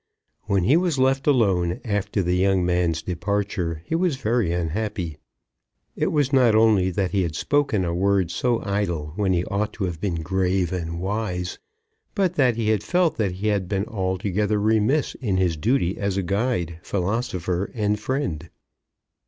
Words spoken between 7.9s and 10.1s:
word so idle when he ought to have